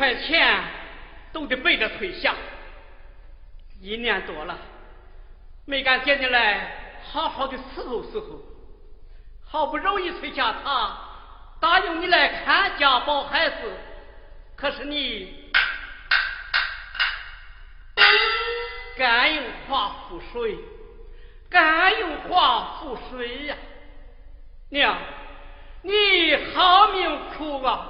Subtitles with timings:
[0.00, 0.64] 块钱
[1.30, 2.34] 都得背着腿下，
[3.82, 4.56] 一年多了，
[5.66, 8.40] 没敢接你来好好的伺候伺候，
[9.44, 10.98] 好不容易崔家他
[11.60, 13.56] 答应你来看家抱孩子，
[14.56, 15.52] 可是你，
[18.96, 20.56] 肝硬化腹水，
[21.50, 23.56] 肝硬化腹水呀，
[24.70, 24.96] 娘，
[25.82, 25.92] 你
[26.54, 27.89] 好命苦啊！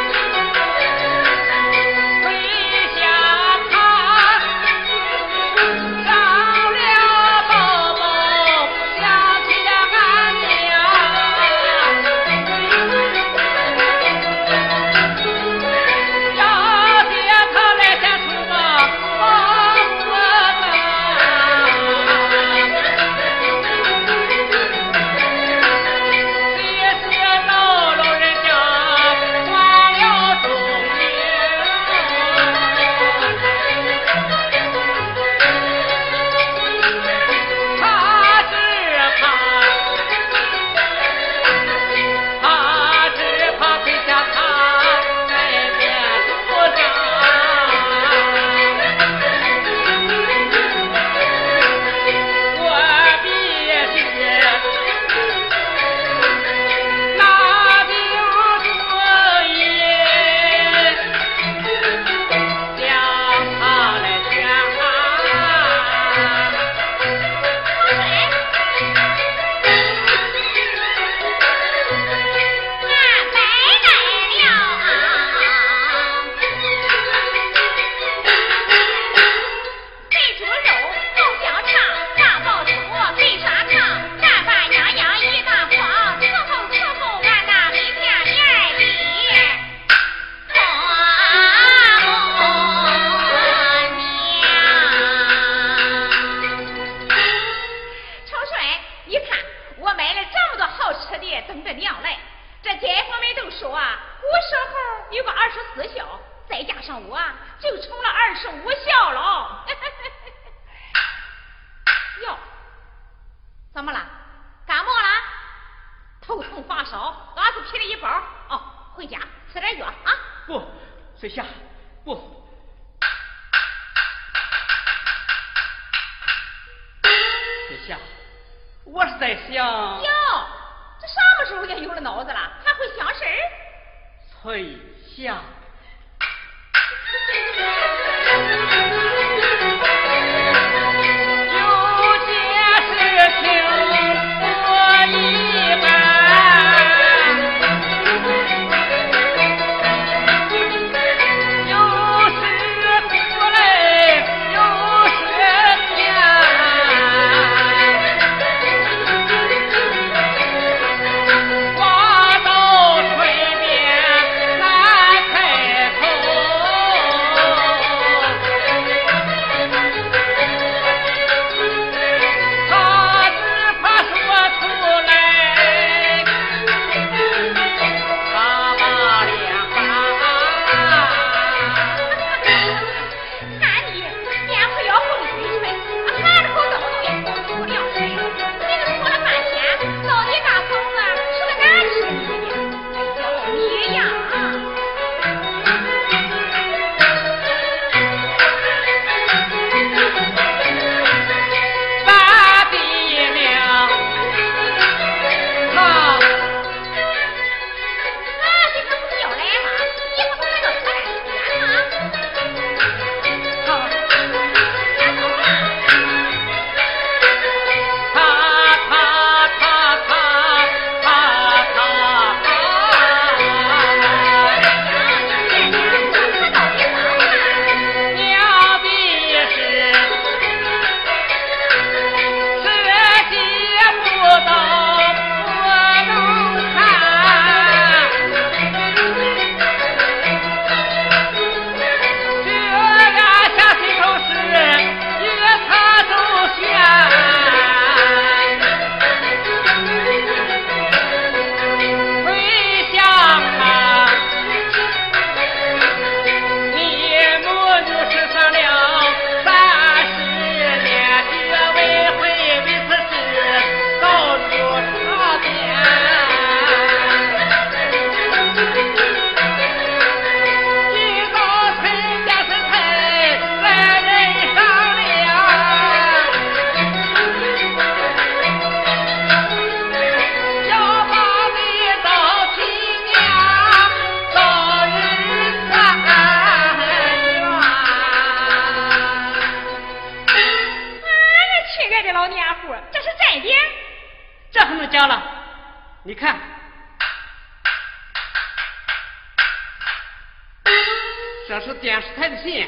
[302.01, 302.67] 电视台的信。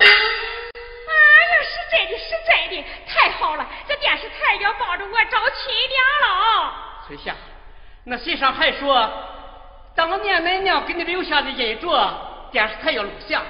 [0.00, 0.04] 哎
[1.48, 3.64] 呀，是真的，是真的，太好了。
[3.86, 6.74] 这电视台要帮着我找亲娘了。
[7.06, 7.36] 崔夏，
[8.02, 9.08] 那信上还说
[9.94, 13.44] 当年恁娘给你留下的银镯，电视台要录像。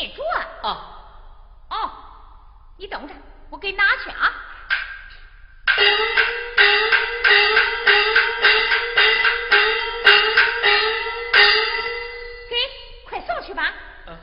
[0.00, 0.22] 银镯。
[0.66, 0.78] 啊。
[1.68, 1.90] 哦。
[2.78, 3.12] 你等着，
[3.50, 4.32] 我给你拿去啊。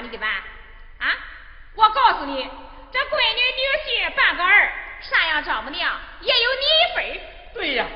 [0.00, 0.30] 你的碗？
[0.98, 1.16] 啊！
[1.76, 2.50] 我告诉你，
[2.92, 7.20] 这闺女女婿半个儿，赡养丈母娘也有你一份
[7.54, 7.86] 对呀，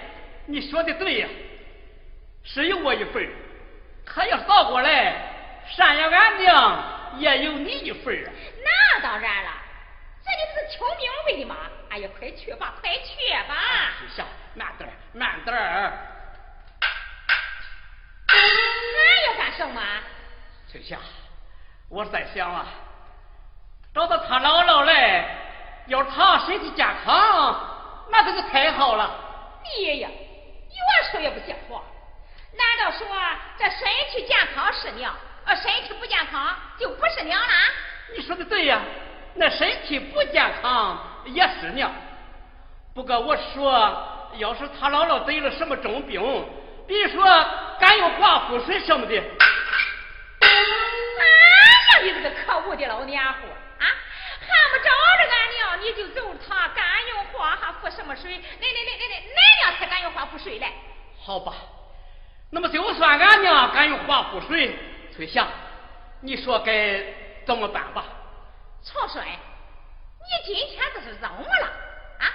[0.47, 1.29] 你说的对呀，
[2.45, 3.29] 是有我一份
[4.07, 8.33] 可要倒过来，赡养俺娘也有你一份
[8.63, 9.51] 那当然了，
[10.25, 11.71] 这你不是听明白的吗？
[11.91, 13.93] 哎呀，快去吧，快去吧！
[14.15, 15.93] 行，慢点慢点儿。
[18.29, 18.37] 俺
[19.27, 19.83] 要干什么？
[20.71, 20.97] 翠霞，
[21.89, 22.67] 我在想啊，
[23.95, 25.25] 找到他姥姥来，
[25.87, 27.57] 要他身体健康，
[28.11, 29.11] 那真是太好了。
[29.63, 31.83] 你呀，越说越不像话。
[32.57, 33.07] 难道说
[33.59, 33.81] 这身
[34.13, 35.15] 体健康是娘，
[35.45, 37.49] 呃，身体不健康就不是娘了？
[38.17, 38.81] 你说的对呀，
[39.35, 41.93] 那身体不健康也是娘。
[42.95, 46.21] 不过我说，要是他姥姥得了什么重病，
[46.87, 47.25] 比如说
[47.79, 49.47] 肝硬化、腹水什么的，哎
[52.05, 53.49] 你这个可恶的老年户
[53.81, 53.87] 啊！
[54.41, 58.37] 还不找着俺娘，你就揍他肝硬化还腹什么水？
[58.37, 60.71] 那那那那那，俺娘才肝硬化腹水嘞。
[61.25, 61.55] 好吧。
[62.51, 64.79] 那么就算俺娘敢用华富水，
[65.17, 65.49] 崔霞，
[66.21, 67.03] 你说该
[67.47, 68.05] 怎么办吧？
[68.83, 71.67] 曹帅，你今天这是怎么了？
[72.21, 72.31] 啊，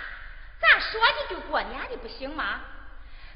[0.59, 2.61] 咱说几句过年的不行吗？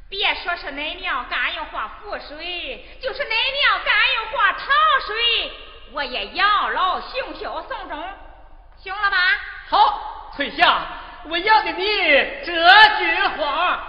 [0.09, 4.67] 别说是恁娘敢用化腹水，就是恁娘敢用花糖
[5.07, 5.51] 水，
[5.93, 8.03] 我也养老行孝送终，
[8.81, 9.17] 行了吧？
[9.69, 10.81] 好，翠霞，
[11.25, 11.85] 我要的你
[12.43, 12.51] 这
[12.97, 13.79] 句话。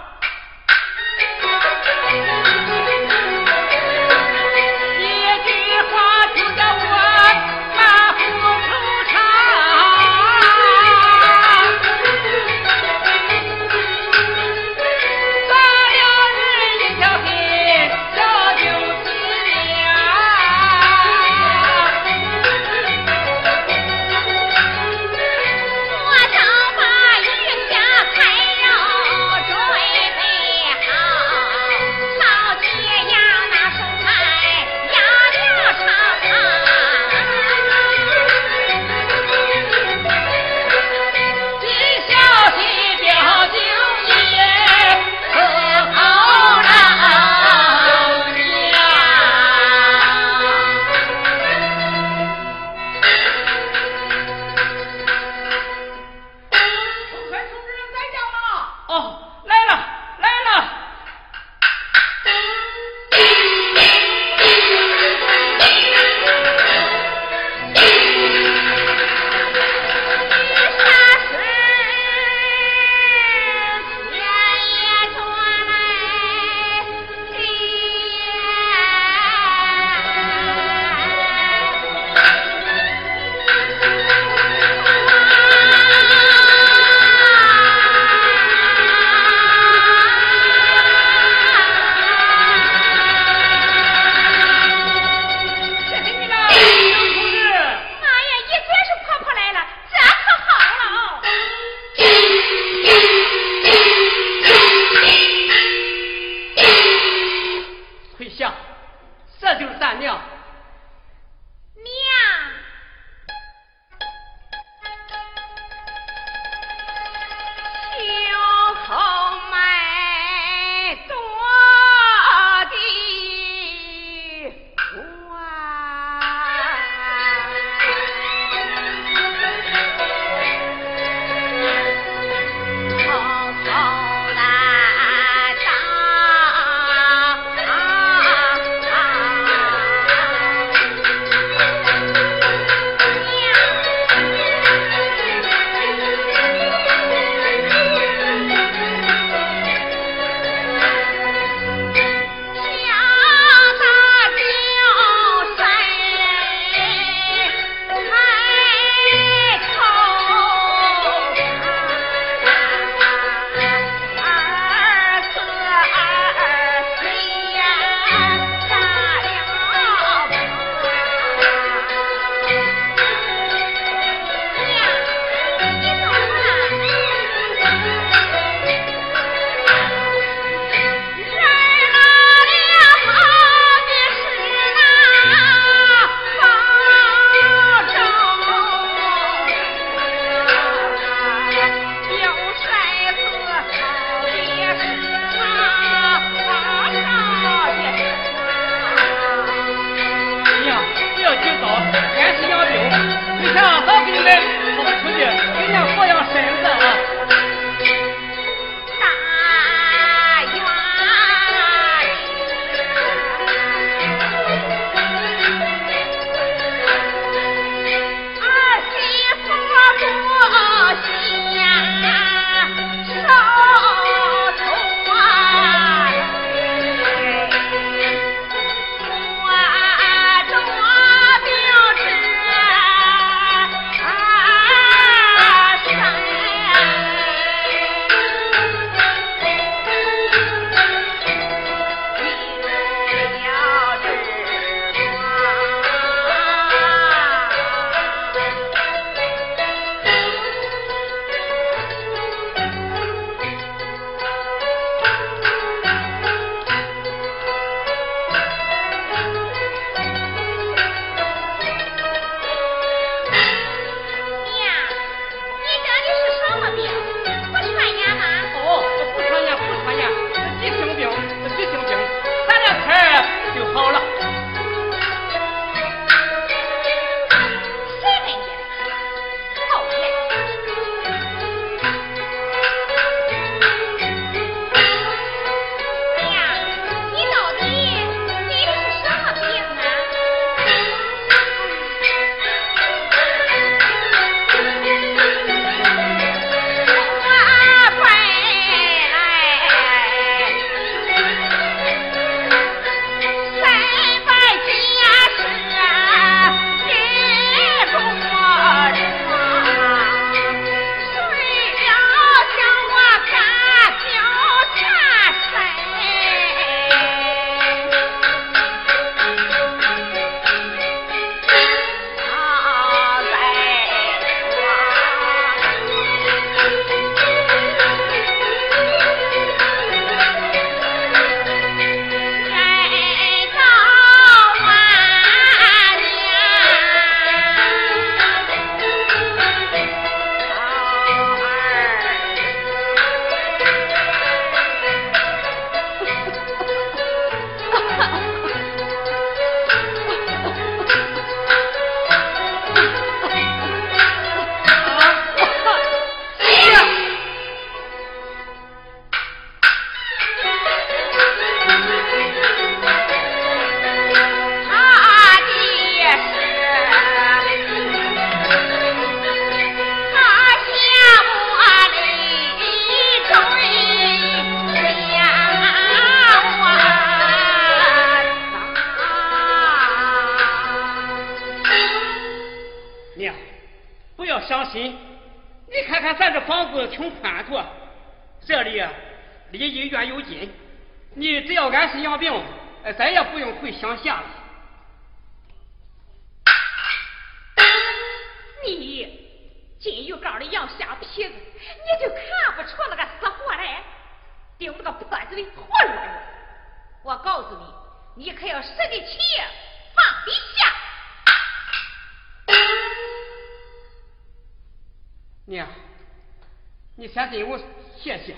[417.97, 418.35] 谢谢，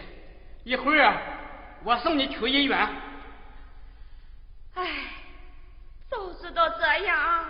[0.64, 1.18] 一会儿
[1.84, 2.78] 我送你去医院。
[4.76, 4.88] 哎，
[6.10, 7.46] 早知道这样，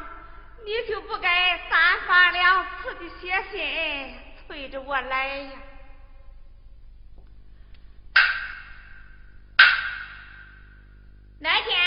[0.66, 4.16] 你就不该三番两次的写信
[4.48, 5.52] 催着我来呀。
[11.40, 11.78] 那天，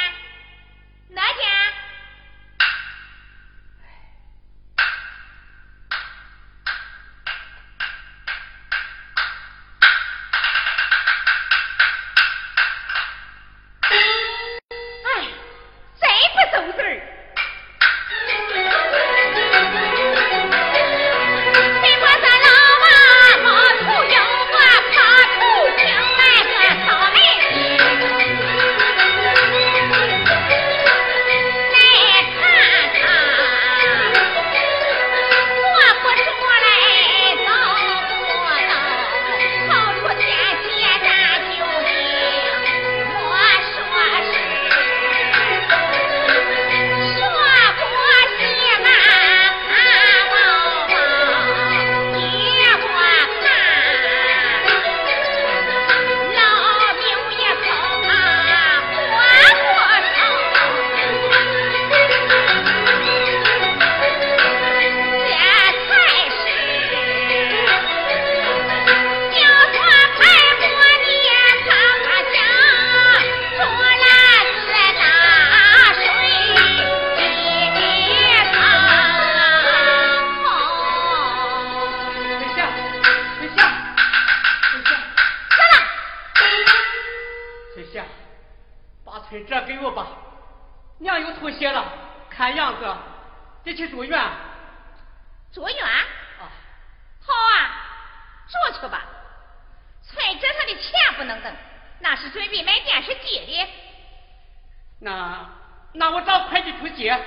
[105.01, 105.49] 那
[105.95, 107.19] 那我找会计去接，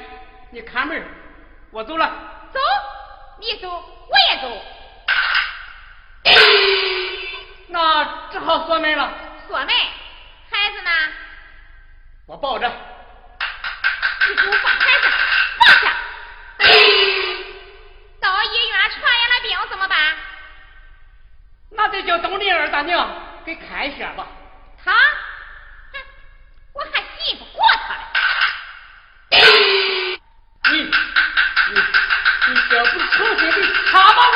[0.52, 1.04] 你看门，
[1.72, 2.06] 我走了。
[2.54, 2.60] 走，
[3.40, 4.64] 你走，我也走。
[7.70, 9.12] 那只好锁门了。
[9.48, 10.92] 锁门，孩子呢？
[12.28, 12.72] 我抱着。
[14.30, 14.86] 你给我放下，
[15.58, 15.92] 放下。
[18.22, 19.98] 到医院传染了病怎么办？
[21.72, 22.84] 那得叫东邻二大。
[22.84, 23.10] 娘
[23.46, 23.56] 来
[34.04, 34.33] 了。